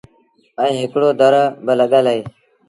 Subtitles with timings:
[0.61, 1.33] ائيٚݩ هڪڙو در
[1.65, 2.21] بالڳل اهي۔